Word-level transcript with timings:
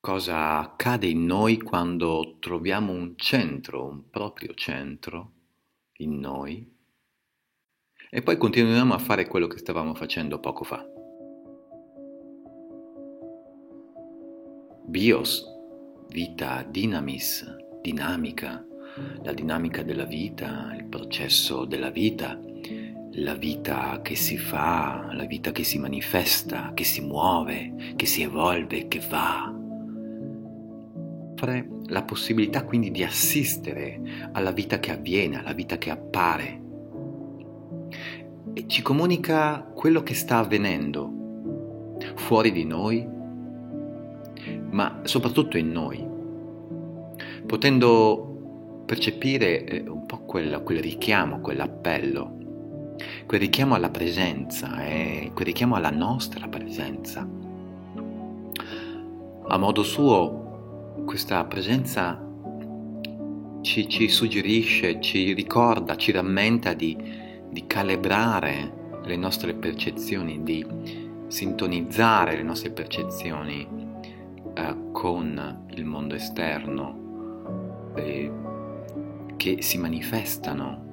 Cosa 0.00 0.58
accade 0.58 1.08
in 1.08 1.26
noi 1.26 1.60
quando 1.60 2.36
troviamo 2.38 2.92
un 2.92 3.14
centro, 3.16 3.84
un 3.84 4.08
proprio 4.08 4.54
centro 4.54 5.32
in 5.98 6.20
noi 6.20 6.76
e 8.08 8.22
poi 8.22 8.36
continuiamo 8.38 8.94
a 8.94 8.98
fare 8.98 9.26
quello 9.26 9.48
che 9.48 9.58
stavamo 9.58 9.94
facendo 9.94 10.38
poco 10.38 10.62
fa. 10.62 10.86
Bios, 14.86 15.44
vita, 16.10 16.62
dinamis, 16.62 17.44
dinamica, 17.82 18.64
la 19.22 19.32
dinamica 19.32 19.82
della 19.82 20.04
vita, 20.06 20.74
il 20.76 20.86
processo 20.86 21.64
della 21.64 21.90
vita, 21.90 22.40
la 23.12 23.34
vita 23.34 24.00
che 24.00 24.14
si 24.14 24.38
fa, 24.38 25.10
la 25.12 25.24
vita 25.24 25.50
che 25.50 25.64
si 25.64 25.78
manifesta, 25.78 26.72
che 26.72 26.84
si 26.84 27.00
muove, 27.00 27.94
che 27.96 28.06
si 28.06 28.22
evolve, 28.22 28.86
che 28.86 29.00
va. 29.00 29.57
Offre 31.38 31.68
la 31.86 32.02
possibilità 32.02 32.64
quindi 32.64 32.90
di 32.90 33.04
assistere 33.04 34.00
alla 34.32 34.50
vita 34.50 34.80
che 34.80 34.90
avviene, 34.90 35.38
alla 35.38 35.52
vita 35.52 35.78
che 35.78 35.88
appare 35.88 36.62
e 38.54 38.64
ci 38.66 38.82
comunica 38.82 39.62
quello 39.72 40.02
che 40.02 40.14
sta 40.14 40.38
avvenendo 40.38 41.96
fuori 42.16 42.50
di 42.50 42.64
noi, 42.64 43.06
ma 44.70 45.02
soprattutto 45.04 45.56
in 45.56 45.70
noi, 45.70 46.04
potendo 47.46 48.82
percepire 48.84 49.64
eh, 49.64 49.88
un 49.88 50.06
po' 50.06 50.24
quel, 50.24 50.60
quel 50.64 50.80
richiamo, 50.80 51.38
quell'appello 51.38 52.34
quel 53.26 53.38
richiamo 53.38 53.76
alla 53.76 53.90
presenza, 53.90 54.84
eh, 54.84 55.30
quel 55.32 55.46
richiamo 55.46 55.76
alla 55.76 55.90
nostra 55.90 56.48
presenza. 56.48 57.24
A 59.50 59.56
modo 59.56 59.82
suo, 59.84 60.47
questa 61.04 61.44
presenza 61.44 62.24
ci, 63.62 63.88
ci 63.88 64.08
suggerisce, 64.08 65.00
ci 65.00 65.32
ricorda, 65.32 65.96
ci 65.96 66.12
rammenta 66.12 66.74
di, 66.74 66.96
di 67.50 67.66
calibrare 67.66 69.00
le 69.04 69.16
nostre 69.16 69.54
percezioni, 69.54 70.42
di 70.42 70.64
sintonizzare 71.28 72.36
le 72.36 72.42
nostre 72.42 72.70
percezioni 72.70 73.66
eh, 74.54 74.76
con 74.92 75.66
il 75.74 75.84
mondo 75.84 76.14
esterno 76.14 77.92
eh, 77.96 78.32
che 79.36 79.62
si 79.62 79.78
manifestano 79.78 80.86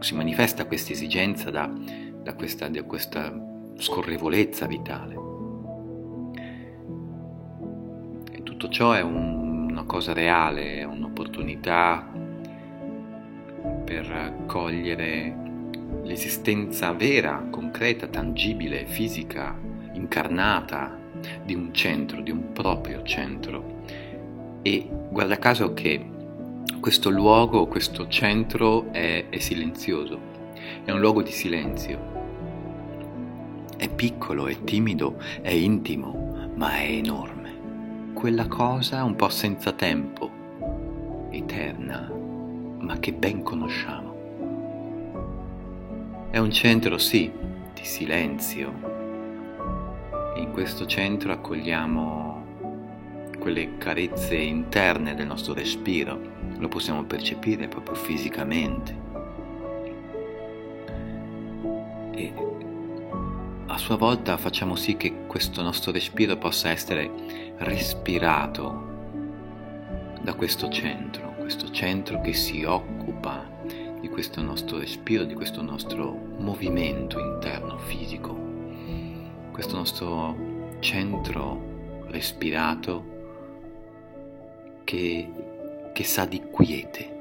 si 0.00 0.14
manifesta 0.14 0.66
questa 0.66 0.92
esigenza 0.92 1.50
da, 1.50 1.70
da, 2.22 2.34
questa, 2.34 2.68
da 2.68 2.82
questa 2.82 3.32
scorrevolezza 3.76 4.66
vitale. 4.66 5.25
Tutto 8.56 8.72
ciò 8.72 8.92
è 8.92 9.02
un, 9.02 9.68
una 9.70 9.84
cosa 9.84 10.14
reale, 10.14 10.78
è 10.78 10.84
un'opportunità 10.84 12.10
per 13.84 14.44
cogliere 14.46 15.36
l'esistenza 16.04 16.92
vera, 16.92 17.46
concreta, 17.50 18.06
tangibile, 18.06 18.86
fisica, 18.86 19.54
incarnata 19.92 20.98
di 21.44 21.54
un 21.54 21.74
centro, 21.74 22.22
di 22.22 22.30
un 22.30 22.52
proprio 22.52 23.02
centro. 23.02 23.82
E 24.62 24.88
guarda 25.10 25.36
caso 25.38 25.74
che 25.74 26.04
questo 26.80 27.10
luogo, 27.10 27.66
questo 27.66 28.08
centro 28.08 28.90
è, 28.90 29.26
è 29.28 29.38
silenzioso, 29.38 30.18
è 30.82 30.90
un 30.92 31.00
luogo 31.00 31.22
di 31.22 31.30
silenzio. 31.30 32.14
È 33.76 33.90
piccolo, 33.90 34.46
è 34.46 34.64
timido, 34.64 35.20
è 35.42 35.50
intimo, 35.50 36.48
ma 36.54 36.78
è 36.78 36.90
enorme. 36.90 37.35
Quella 38.16 38.48
cosa 38.48 39.04
un 39.04 39.14
po' 39.14 39.28
senza 39.28 39.72
tempo, 39.72 41.28
eterna, 41.30 42.10
ma 42.78 42.98
che 42.98 43.12
ben 43.12 43.42
conosciamo. 43.42 44.14
È 46.30 46.38
un 46.38 46.50
centro, 46.50 46.96
sì, 46.96 47.30
di 47.74 47.84
silenzio. 47.84 48.72
In 50.36 50.50
questo 50.50 50.86
centro 50.86 51.30
accogliamo 51.30 52.44
quelle 53.38 53.76
carezze 53.76 54.34
interne 54.34 55.14
del 55.14 55.26
nostro 55.26 55.52
respiro, 55.52 56.18
lo 56.56 56.68
possiamo 56.68 57.04
percepire 57.04 57.68
proprio 57.68 57.96
fisicamente. 57.96 58.96
E 62.12 62.32
a 63.66 63.76
sua 63.76 63.96
volta 63.96 64.38
facciamo 64.38 64.74
sì 64.74 64.96
che 64.96 65.26
questo 65.26 65.60
nostro 65.60 65.92
respiro 65.92 66.38
possa 66.38 66.70
essere 66.70 67.10
respirato 67.58 68.84
da 70.20 70.34
questo 70.34 70.68
centro, 70.68 71.34
questo 71.38 71.70
centro 71.70 72.20
che 72.20 72.32
si 72.32 72.64
occupa 72.64 73.48
di 74.00 74.08
questo 74.08 74.42
nostro 74.42 74.78
respiro, 74.78 75.24
di 75.24 75.34
questo 75.34 75.62
nostro 75.62 76.12
movimento 76.38 77.18
interno 77.18 77.78
fisico, 77.78 78.36
questo 79.52 79.76
nostro 79.76 80.36
centro 80.80 82.04
respirato 82.08 83.14
che, 84.84 85.30
che 85.92 86.04
sa 86.04 86.24
di 86.26 86.42
quiete. 86.50 87.14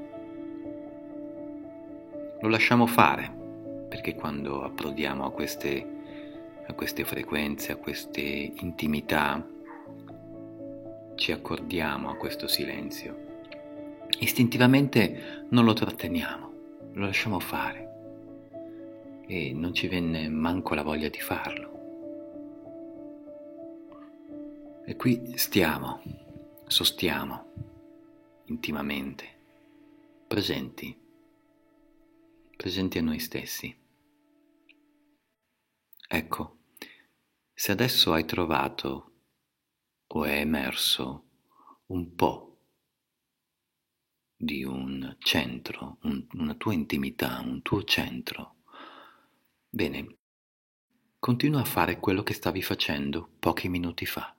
Lo 2.42 2.50
lasciamo 2.50 2.86
fare, 2.86 3.32
perché 3.88 4.16
quando 4.16 4.64
approdiamo 4.64 5.26
a 5.26 5.32
queste, 5.32 5.88
a 6.68 6.74
queste 6.74 7.06
frequenze, 7.06 7.72
a 7.72 7.78
queste 7.78 8.22
intimità, 8.22 9.54
ci 11.16 11.32
accordiamo 11.32 12.10
a 12.10 12.16
questo 12.16 12.48
silenzio. 12.48 13.24
Istintivamente 14.20 15.46
non 15.50 15.66
lo 15.66 15.74
tratteniamo, 15.74 16.52
lo 16.94 17.06
lasciamo 17.06 17.40
fare 17.40 17.94
e 19.28 19.54
non 19.54 19.74
ci 19.74 19.88
venne 19.88 20.30
manco 20.30 20.76
la 20.76 20.84
voglia 20.84 21.10
di 21.10 21.20
farlo. 21.20 21.74
E 24.86 24.96
qui 24.96 25.38
stiamo, 25.38 26.02
sostiamo 26.68 27.52
intimamente, 28.46 29.26
presenti, 30.28 30.96
presenti 32.56 33.00
a 33.00 33.02
noi 33.02 33.20
stessi. 33.20 33.76
Ecco, 36.08 36.58
se 37.52 37.72
adesso 37.72 38.14
hai 38.14 38.26
trovato 38.26 39.15
o 40.16 40.24
è 40.24 40.40
emerso 40.40 41.24
un 41.88 42.16
po' 42.16 42.58
di 44.38 44.64
un 44.64 45.16
centro, 45.20 45.98
un, 46.04 46.26
una 46.34 46.54
tua 46.56 46.74
intimità, 46.74 47.42
un 47.44 47.62
tuo 47.62 47.84
centro, 47.84 48.56
bene, 49.70 50.18
continua 51.20 51.62
a 51.62 51.66
fare 51.66 52.00
quello 52.00 52.24
che 52.24 52.34
stavi 52.34 52.62
facendo 52.62 53.30
pochi 53.40 53.68
minuti 53.68 54.06
fa. 54.06 54.34